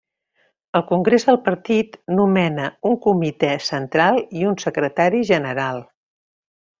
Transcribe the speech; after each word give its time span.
El 0.77 0.83
congrés 0.91 1.25
del 1.27 1.35
partit 1.49 1.99
nomena 2.21 2.65
un 2.91 2.97
Comitè 3.05 3.51
Central 3.69 4.17
i 4.41 4.47
un 4.53 4.57
Secretari 4.65 5.21
General. 5.35 5.83